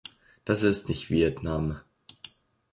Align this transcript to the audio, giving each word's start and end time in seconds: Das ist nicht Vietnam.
Das 0.45 0.63
ist 0.63 0.89
nicht 0.89 1.11
Vietnam. 1.11 1.79